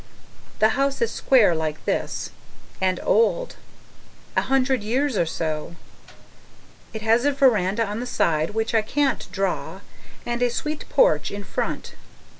[0.57, 2.31] The house is square like this:
[2.81, 3.55] And OLD.
[4.35, 5.75] A hundred years or so.
[6.91, 9.81] It has a veranda on the side which I can't draw
[10.25, 11.93] and a sweet porch in front.